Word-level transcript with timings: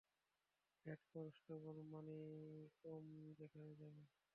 Head 0.85 1.01
constable 1.11 1.77
Manikam 1.91 3.03
সেখানে 3.37 3.71
যাবে। 3.79 4.01